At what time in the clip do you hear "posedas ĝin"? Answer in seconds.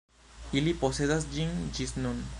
0.85-1.55